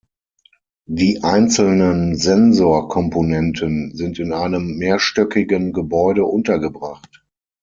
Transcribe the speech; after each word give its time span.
Die 0.89 1.21
einzelnen 1.23 2.15
Sensor-Komponenten 2.15 3.91
sind 3.95 4.17
in 4.17 4.33
einem 4.33 4.77
mehrstöckigen 4.79 5.73
Gebäude 5.73 6.25
untergebracht. 6.25 7.23